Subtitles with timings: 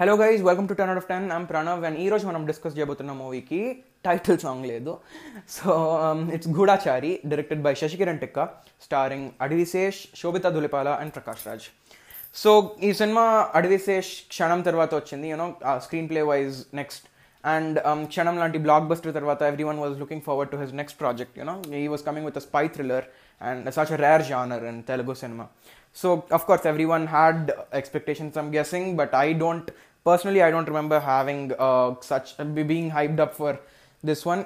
[0.00, 2.76] Hello guys welcome to ten out of ten I'm Pranav and ఈ రోజు మనం discuss
[2.76, 3.58] చేయబోతున్న మూవీకి
[4.06, 4.92] టైటిల్ సాంగ్ లేదు.
[5.48, 5.72] So
[6.36, 8.44] it's Goodachari directed by Sashi Kiran Tikka
[8.82, 11.66] starring Adivi Sesh Sobhita Dhulipala and Prakash Raj
[12.36, 12.50] so
[12.82, 13.24] ఈ సినిమా
[13.54, 15.48] అడివిశేష్ క్షణం తర్వాత వచ్చింది you know
[15.86, 17.06] screen play wise next
[17.44, 17.76] and
[18.06, 21.54] Kshanam లాంటి బ్లాక్ బస్టర్ తర్వాత every one was looking forward to his next project you know
[21.80, 23.06] he was coming with a spy thriller
[23.40, 25.44] and such a rare genre in Telugu cinema
[25.96, 27.46] so of course everyone had
[27.80, 29.70] expectations I'm guessing but I don't
[30.05, 33.51] personally i don't remember having uh, such be- being hyped up for
[34.03, 34.41] this one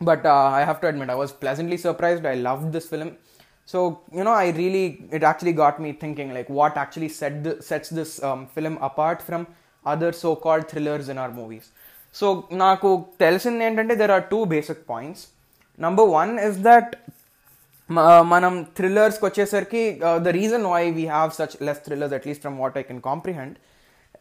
[0.00, 3.10] but uh, i have to admit i was pleasantly surprised i loved this film
[3.68, 3.78] so
[4.12, 7.88] you know i really it actually got me thinking like what actually set the, sets
[7.90, 9.42] this um, film apart from
[9.84, 11.66] other so-called thrillers in our movies
[12.14, 12.26] so
[12.62, 12.88] నాకు
[13.18, 15.20] తెలిసింది ఏంటంటే there are two basic points
[15.78, 16.88] number one is that
[17.90, 19.82] మ- మనం థ్రిల్లర్స్కి వచ్చేసరికి
[20.18, 23.54] the reason why we have such less thrillers at least from what I can comprehend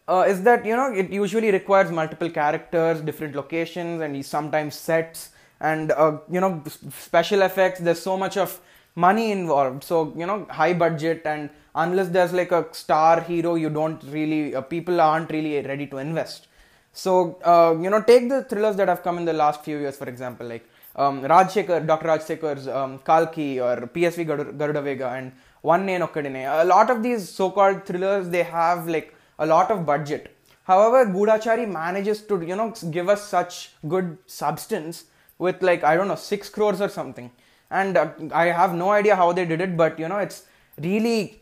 [0.09, 5.31] uh, is that you know it usually requires multiple characters, different locations, and sometimes sets
[5.61, 7.81] and uh, you know special effects.
[7.81, 8.61] There's so much of
[8.95, 13.71] money involved, so you know high budget and unless there's like a star hero, you
[13.71, 16.49] don't really uh, people aren't really ready to invest.
[16.93, 19.97] So uh, you know take the thrillers that have come in the last few years,
[19.97, 22.09] for example, like um, Dr.
[22.09, 25.33] Rajasekhar's um, Kalki or PSV Garudavega and
[25.63, 26.61] One Nen Okkadine.
[26.61, 30.37] A lot of these so-called thrillers they have like a lot of budget.
[30.65, 35.05] However, Gudachari manages to, you know, give us such good substance
[35.39, 37.31] with like, I don't know, six crores or something.
[37.71, 40.45] And uh, I have no idea how they did it, but you know, it's
[40.81, 41.41] really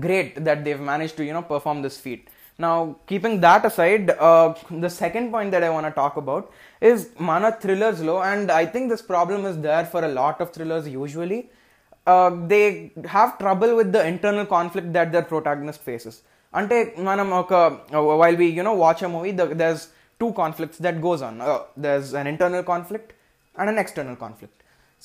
[0.00, 4.54] great that they've managed to you know perform this feat now keeping that aside uh,
[4.70, 8.64] the second point that i want to talk about is mana thrillers low and i
[8.66, 11.50] think this problem is there for a lot of thrillers usually
[12.06, 16.22] uh, they have trouble with the internal conflict that their protagonist faces
[16.59, 16.77] అంటే
[17.09, 17.53] మనం ఒక
[18.21, 19.31] while we you know watch a movie
[19.63, 19.83] there's
[20.21, 23.09] two conflicts that goes on uh, there's an internal conflict
[23.59, 24.57] and an external conflict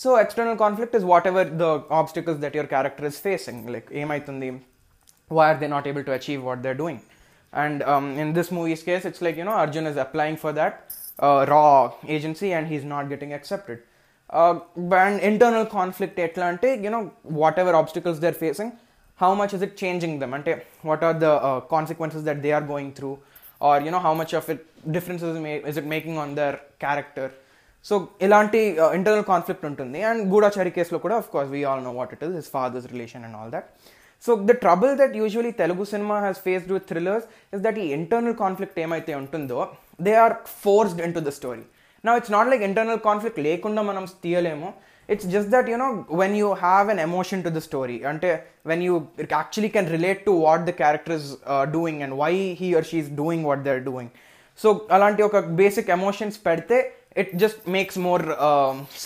[0.03, 4.51] so external conflict is whatever the obstacles that your character is facing like ఏమైతుంది
[5.37, 6.99] why are they not able to achieve what they're doing
[7.63, 10.75] and um, in this movie's case it's like you know arjun is applying for that
[11.27, 13.79] uh, raw agency and he's not getting accepted
[14.31, 14.55] uh,
[15.07, 17.03] and internal conflict ఎట్లా అంటే you know
[17.43, 18.71] whatever obstacles they're facing
[19.22, 20.32] how much is it changing them?
[20.38, 20.54] అంటే
[20.90, 23.16] what are the uh, consequences that they are going through?
[23.68, 24.62] Or you know how much of it
[24.98, 25.32] differences
[25.72, 26.56] is it making on their
[26.86, 27.28] character?
[27.86, 27.94] So
[28.26, 30.00] ఇలాంటి uh, internal conflict ఉంటుంది.
[30.10, 33.24] And Goodachari కేసులో కూడా of course we all know what it is his father's relation
[33.28, 33.68] and all that
[34.24, 38.36] so the trouble that usually Telugu cinema has faced with thrillers is that ఈ internal
[38.44, 39.60] conflict ఏమైతే ఉంటుందో
[40.08, 41.64] they are forced into the story
[42.08, 44.70] నా it's not like internal conflict లేకుండా మనం తీయలేము.
[45.11, 45.89] It's just that you know
[46.23, 48.31] when you have an emotion to the story అంటే
[48.73, 48.95] when you
[49.37, 51.29] actually can relate to what the character is
[51.77, 54.13] doing and why he or she is doing what they are doing
[54.59, 56.79] so అలాంటి ఒక basic emotions పెడితే
[57.23, 58.25] it just makes more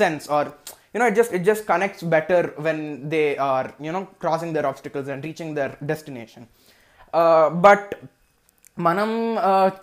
[0.00, 0.50] sense are
[0.92, 2.78] you know it just it just connects better when
[3.08, 6.42] they are you know crossing their obstacles and reaching their destination
[7.14, 7.84] uh, but
[8.78, 9.08] మనం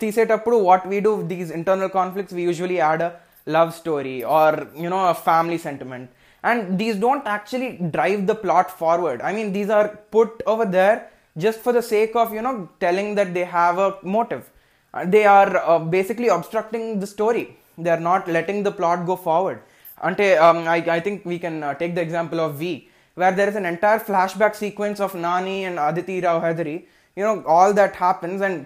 [0.00, 3.02] తీసేటప్పుడు what we do these internal conflicts we usually add
[3.45, 6.09] love story or you know a family sentiment.
[6.43, 9.21] And these don't actually drive the plot forward.
[9.21, 13.15] I mean these are put over there just for the sake of you know telling
[13.15, 14.49] that they have a motive.
[15.05, 17.57] They are uh, basically obstructing the story.
[17.77, 19.61] They are not letting the plot go forward.
[20.01, 23.47] Until um, I, I, think we can uh, take the example of v where there
[23.47, 27.95] is an entire flashback sequence of nani and aditi rao hydari you know all that
[27.95, 28.65] happens and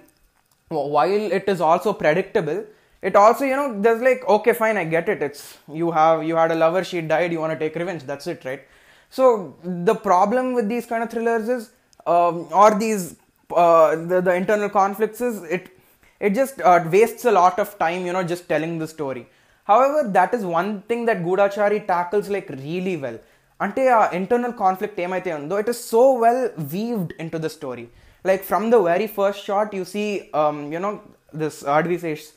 [0.70, 2.64] while it is also predictable
[3.02, 6.36] it also you know there's like okay fine i get it it's you have you
[6.36, 8.62] had a lover she died you want to take revenge that's it right
[9.10, 11.72] so the problem with these kind of thrillers is
[12.06, 13.16] um, or these
[13.56, 15.70] uh, the, the internal conflicts is it
[16.20, 19.28] it just uh, wastes a lot of time you know just telling the story
[19.66, 23.20] however that is one thing that gudachari tackles like really well
[23.66, 26.42] అంటే ఆ internal conflict ఏమైతే though it is so well
[26.74, 27.86] weaved into the story.
[28.30, 30.10] Like from the very first shot, you see,
[30.40, 30.94] um, you know,
[31.42, 32.28] this Adivi Sesh's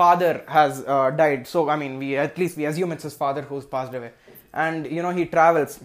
[0.00, 1.46] father has uh, died.
[1.52, 4.12] So i mean we at least we assume it's his father who's passed away.
[4.64, 5.80] And you know he travels.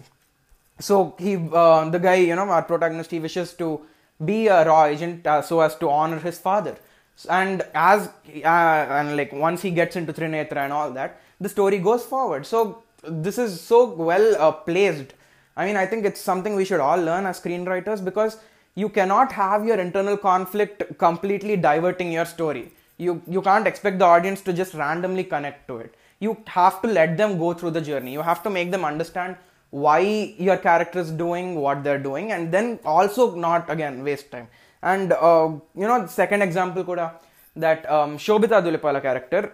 [0.88, 0.96] So
[1.26, 3.68] he uh, the guy you know our protagonist he wishes to
[4.30, 6.76] be a raw agent uh, so as to honor his father.
[7.40, 8.08] And as
[8.52, 12.46] uh, and like once he gets into trinetra and all that the story goes forward.
[12.54, 12.62] So
[13.26, 15.14] this is so well uh, placed.
[15.56, 18.38] I mean i think it's something we should all learn as screenwriters because
[18.82, 22.64] you cannot have your internal conflict completely diverting your story
[22.96, 25.94] you you can't expect the audience to just randomly connect to it.
[26.20, 28.12] You have to let them go through the journey.
[28.12, 29.36] You have to make them understand
[29.70, 30.00] why
[30.38, 34.48] your character is doing what they're doing and then also not again waste time.
[34.82, 37.12] And uh, you know second example kuda
[37.56, 39.52] that um, shobita dhulipala character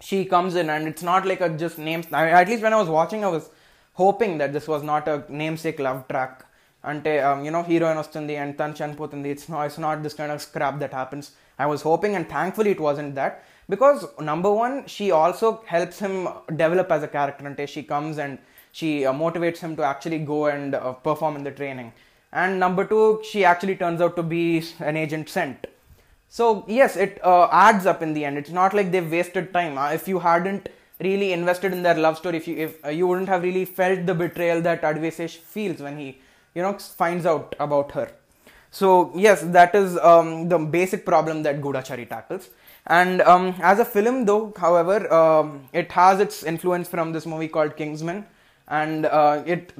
[0.00, 2.74] she comes in and it's not like a just name I mean, at least when
[2.74, 3.48] i was watching i was
[3.94, 6.46] hoping that this was not a namesake love track.
[6.90, 7.12] అంటే
[7.46, 10.92] you know heroine వస్తుంది and తను చనిపోతుంది it's not it's not this kind of scrap that
[11.00, 11.26] happens.
[11.58, 13.44] I was hoping, and thankfully it wasn't that.
[13.68, 18.38] Because number one, she also helps him develop as a character until she comes and
[18.70, 21.92] she uh, motivates him to actually go and uh, perform in the training.
[22.32, 25.66] And number two, she actually turns out to be an agent sent.
[26.28, 28.36] So yes, it uh, adds up in the end.
[28.36, 29.78] It's not like they've wasted time.
[29.78, 30.68] Uh, if you hadn't
[31.00, 34.06] really invested in their love story, if you if uh, you wouldn't have really felt
[34.06, 36.18] the betrayal that Adivi Sesh feels when he
[36.54, 38.10] you know finds out about her.
[38.78, 42.50] So yes, that is um, the basic problem that Gudachari tackles.
[42.86, 47.48] And um, as a film, though, however, um, it has its influence from this movie
[47.48, 48.26] called Kingsman,
[48.68, 49.72] and uh, it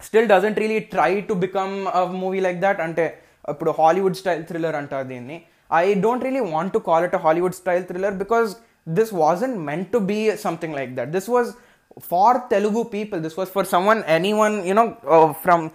[0.00, 2.80] still doesn't really try to become a movie like that.
[2.80, 3.10] Ante
[3.46, 7.82] a Hollywood style thriller anta I don't really want to call it a Hollywood style
[7.82, 11.12] thriller because this wasn't meant to be something like that.
[11.12, 11.56] This was
[12.00, 13.20] for Telugu people.
[13.20, 15.72] This was for someone, anyone, you know, uh, from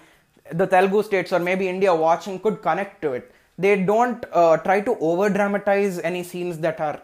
[0.52, 3.32] the Telugu states or maybe India watching could connect to it.
[3.58, 7.00] They don't uh, try to over dramatize any scenes that are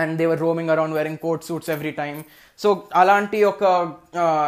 [0.00, 2.24] and they were roaming around wearing coat suits every time.
[2.56, 3.64] So అలాంటి ఒక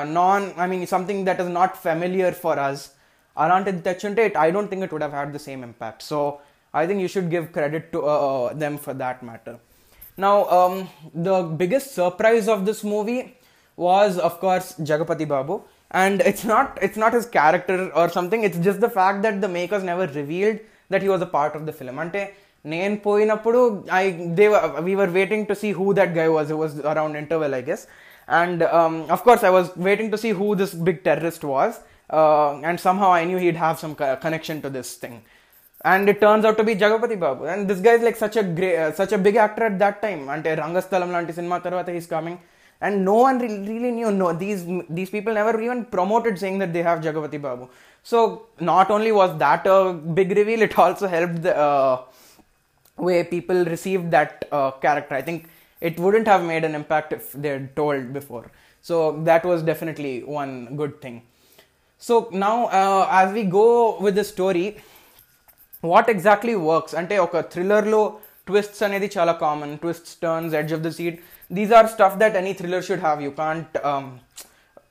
[0.04, 2.90] non I mean something that is not familiar for us
[3.36, 6.38] అలాంటిది తెచ్చుంటే it I don't think it would have had the same impact so
[6.74, 8.02] I think you should give credit to
[8.64, 9.58] them for that matter
[10.18, 13.36] Now, um, the biggest surprise of this movie
[13.78, 18.42] was, of course, Jagapati Babu, and it's not it's not his character or something.
[18.48, 20.58] It's just the fact that the makers never revealed
[20.88, 21.98] that he was a part of the film.
[22.04, 22.22] అంటే
[22.72, 23.60] నేను పోయినప్పుడు
[24.00, 24.04] I
[24.38, 24.46] they
[24.86, 27.84] we were waiting to see who that guy was was around interval I guess
[28.40, 28.62] and
[29.16, 31.76] of course I was waiting to see who this big terrorist was
[32.68, 33.94] and somehow I knew he'd have some
[34.26, 35.20] connection to this thing
[35.84, 37.44] and it turns out to be Jagapati Babu.
[37.46, 40.02] And this guy is like such a great, uh, such a big actor at that
[40.02, 40.28] time.
[40.28, 42.38] Ante Rangastalam lanti cinema tarvata he's coming,
[42.80, 44.10] and no one really, really knew.
[44.10, 44.62] No, these
[44.98, 47.68] these people never even promoted saying that they have Jagapati Babu.
[48.02, 52.02] So not only was that a big reveal, it also helped the uh,
[52.96, 55.14] way people received that uh, character.
[55.14, 55.48] I think
[55.80, 58.50] it wouldn't have made an impact if they'd told before.
[58.82, 61.22] So that was definitely one good thing.
[61.98, 64.66] So now, uh, as we go with the story,
[65.90, 68.00] what exactly works అంటే ఒక థ్రిల్లర్లో
[68.48, 71.18] twists అనేది చాలా common twists turns edge of the seat
[71.50, 73.76] these are stuff that any thriller should have you can't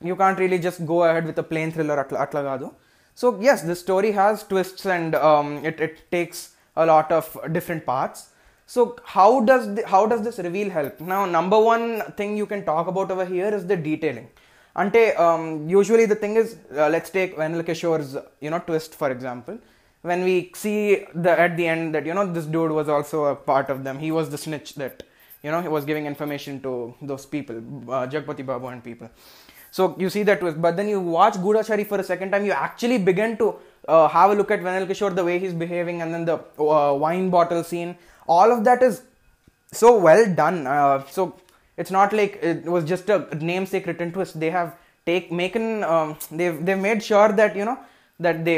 [0.08, 2.68] you can't really just go ahead with a plain thriller అట్లా అట్లా కాదు
[3.18, 5.14] so yes this story has twists and
[5.70, 6.42] it it takes
[6.76, 8.22] a lot of different parts
[8.70, 8.80] so
[9.16, 11.84] how does how does this reveal help నా number one
[12.20, 14.30] thing you can talk about hour here is the detailing
[14.76, 15.00] అంటే
[15.74, 16.50] usually the thing is
[16.94, 18.12] let's take Vennela Kishore's
[18.46, 19.56] you know twist for example
[20.09, 23.35] when we see the at the end that you know this dude was also a
[23.35, 23.99] part of them.
[23.99, 25.03] He was the snitch that
[25.43, 27.57] you know he was giving information to those people
[27.97, 29.09] uh, jagapati babu and people.
[29.77, 30.61] So you see that twist.
[30.65, 33.55] But then you watch gudachari for a second time you actually begin to
[33.87, 36.93] uh, have a look at vennela kishore the way he's behaving and then the uh,
[37.05, 37.97] wine bottle scene.
[38.27, 39.01] All of that is
[39.71, 40.65] so well done.
[40.67, 41.35] Uh, so
[41.77, 43.19] it's not like it was just a
[43.51, 44.39] namesake written twist.
[44.39, 47.77] They have take um, they've they've made sure that you know
[48.19, 48.57] that they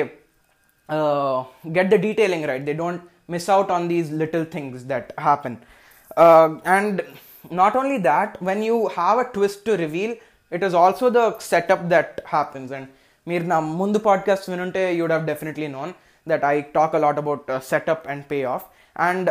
[0.88, 2.64] uh, get the detailing right.
[2.64, 5.58] They don't miss out on these little things that happen.
[6.16, 7.02] Uh, and
[7.50, 10.16] not only that, when you have a twist to reveal,
[10.52, 12.70] it is also the setup that happens.
[12.70, 12.86] And
[13.26, 15.90] మీరు నా ముందు podcast వినుంటే you would have definitely known
[16.26, 18.64] that I talk a lot about setup and pay of
[19.08, 19.28] and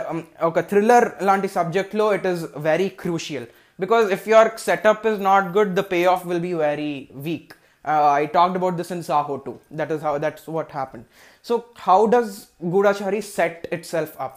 [0.49, 3.47] ఒక thriller లాంటి సబ్జెక్ట్లో it is very crucial
[3.79, 6.93] because if your setup is not good the pay of will be very
[7.27, 7.53] weak
[7.86, 9.58] uh, I talked about this in Saaho too.
[9.70, 11.04] That is how that's what happened.
[11.42, 14.34] So how does Gudachari set itself up?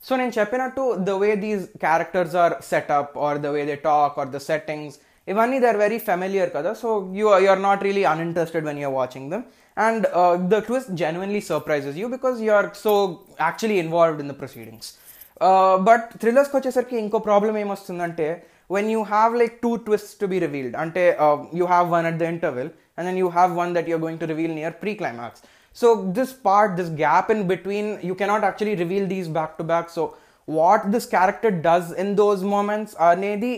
[0.00, 4.18] So in Chepinattu, the way these characters are set up, or the way they talk,
[4.18, 4.98] or the settings,
[5.32, 6.46] eveny they're very familiar.
[6.48, 9.44] Familiar ಕದಾ you're not really uninterested when you're watching them,
[9.86, 12.92] and uh, the twist genuinely surprises you because you're so actually so
[13.46, 14.90] actually involved in the proceedings
[15.88, 18.28] but థ్రిల్లర్స్కి వచ్చేసరికి ఇంకో problem ఏమొస్తుందంటే
[18.75, 22.17] when you have like two twists to be revealed ante uh, you have one at
[22.21, 25.41] the interval and then you have one that you're going to reveal near pre-climax
[25.81, 25.87] so
[26.17, 30.03] this part this gap in between you cannot actually reveal these back to back so
[30.59, 33.53] what this character does in those moments అనేది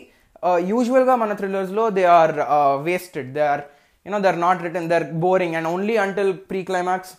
[0.72, 2.32] యూజువల్గా మన థ్రిల్లర్స్లో they or
[2.88, 3.62] wasted they are
[4.06, 7.12] you know they are not return they are boring and only until pre climax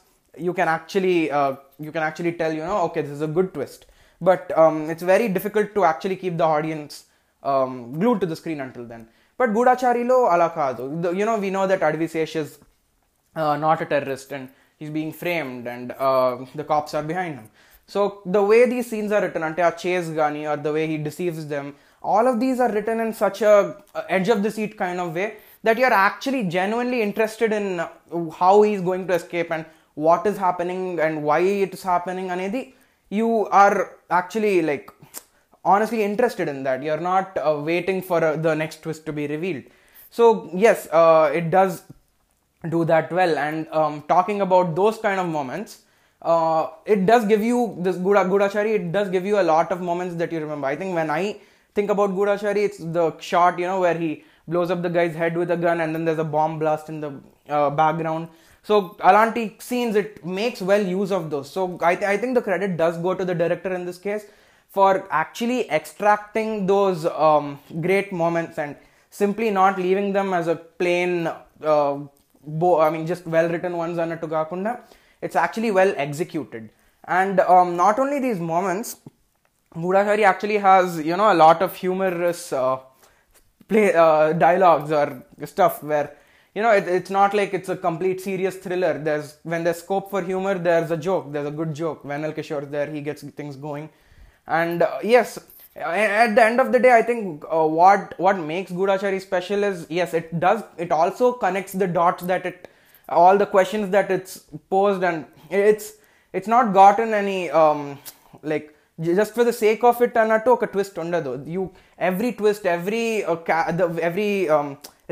[0.47, 3.53] you can actually uh, you can actually tell you know okay this is a good
[3.55, 3.87] twist
[4.21, 7.06] but um, it's very difficult to actually keep the audience um,
[7.52, 9.08] um, glued to the screen until then.
[9.38, 11.18] But Gudachari lo alakadu.
[11.18, 12.60] You know, we know that Adivi Sesh is
[13.36, 17.50] uh, not a terrorist and he's being framed and uh, the cops are behind him.
[17.88, 21.48] So the way these scenes are written, ante chase gani or the way he deceives
[21.48, 23.78] them, all of these are written in such a
[24.10, 27.82] edge of the seat kind of way that you're actually genuinely interested in
[28.40, 32.30] how he's going to escape and what is happening and why it is happening.
[32.30, 32.74] And
[33.10, 34.92] you are actually like
[35.74, 36.84] honestly interested in that.
[36.88, 39.66] You're not uh, waiting for uh, the next twist to be revealed.
[40.10, 41.84] So yes uh, it does
[42.70, 43.38] do that well.
[43.38, 45.82] And um, talking about those kind of moments
[46.22, 49.82] uh, it does give you this Guda, gudachari it does give you a lot of
[49.82, 50.68] moments that you remember.
[50.68, 51.38] I think when i
[51.76, 55.38] think about gudachari it's the shot you know where he blows up the guy's head
[55.38, 57.12] with a gun and then there's a bomb blast in the
[57.50, 58.30] uh, background.
[58.64, 61.50] So alanti scenes it makes well use of those.
[61.50, 64.26] So I, th- I think the credit does go to the director in this case
[64.78, 64.94] for
[65.24, 67.46] actually extracting those um,
[67.88, 68.76] great moments and
[69.22, 71.12] simply not leaving them as a plain
[71.74, 71.96] uh,
[72.62, 74.74] bo- i mean just well written ones annattu kaakunda
[75.26, 76.66] it's actually well executed
[77.20, 78.90] and um, not only these moments
[79.84, 82.78] Gudachari actually has you know a lot of humorous uh,
[83.68, 86.08] play uh, dialogues or stuff where
[86.56, 88.94] you know it, it's not like it's a complete serious thriller.
[88.98, 91.32] There's when there's scope for humor, there's a joke.
[91.32, 92.04] There's a good joke.
[92.04, 93.90] Kishore is there, he gets things going,
[94.47, 95.39] and uh, yes,
[95.77, 99.87] at the end of the day, I think uh, what what makes Gudachari special is
[99.89, 100.63] yes, it does.
[100.77, 102.69] It also connects the dots that it
[103.09, 104.39] all the questions that it's
[104.71, 105.95] posed and it's
[106.33, 107.99] it's not gotten any um,
[108.43, 111.63] like j- just for the sake of it అన్నట్టు ఒక twist ఉండదు you
[112.11, 113.05] every twist every
[114.09, 114.31] every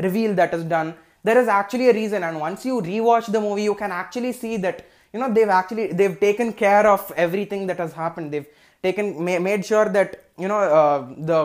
[0.07, 0.91] reveal that is done
[1.27, 4.53] there is actually a reason and once you rewatch the movie you can actually see
[4.63, 4.77] that
[5.13, 8.47] you know they've actually they've taken care of everything that has happened they've
[8.85, 10.99] taken ma- made sure that you know uh,
[11.29, 11.39] the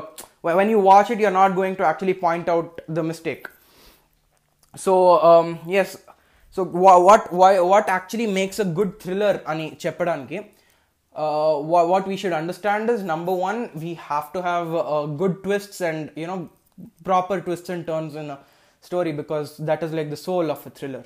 [0.59, 3.47] when you watch it you're not going to actually point out the mistake
[4.85, 4.95] so
[5.31, 5.97] um, yes
[6.51, 10.39] so wha- what why what actually makes a good thriller అని చెప్పడానికి
[11.23, 15.35] uh, what, what we should understand is number one we have to have uh, good
[15.45, 16.39] twists and you know
[17.09, 18.39] proper twists and turns in a
[18.89, 21.05] story because that is like the soul of a thriller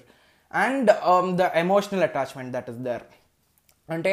[0.65, 3.05] and um, the emotional attachment that is there
[3.97, 4.13] అంటే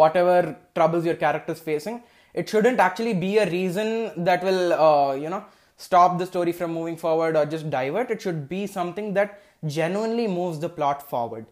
[0.00, 0.46] whatever
[0.78, 2.00] troubles your characters facing
[2.40, 3.92] it shouldn't actually be a reason
[4.28, 4.64] that will
[5.26, 5.40] you know
[5.76, 8.10] stop the story from moving forward or just divert.
[8.10, 11.46] It should be something that genuinely moves the plot forward.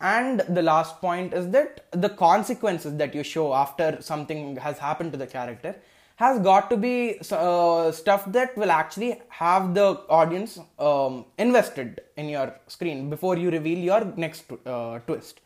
[0.00, 5.12] And the last point is that the consequences that you show after something has happened
[5.12, 5.76] to the character
[6.16, 12.28] has got to be uh, stuff that will actually have the audience um, invested in
[12.28, 15.40] your screen before you reveal your next uh, twist.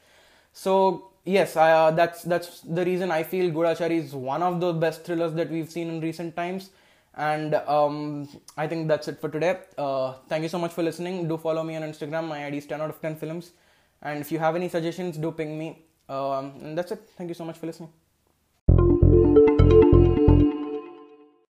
[0.53, 5.04] So yes, uh, that's that's the reason I feel Gudachari is one of the best
[5.06, 6.72] thrillers that we've seen in recent times.
[7.16, 9.60] And um, I think that's it for today.
[9.78, 11.28] Uh, thank you so much for listening.
[11.28, 12.28] Do follow me on Instagram.
[12.28, 13.52] My ID is 10 out of 10 films.
[14.02, 15.84] And if you have any suggestions, do ping me.
[16.08, 17.02] Um, and that's it.
[17.18, 17.90] Thank you so much for listening.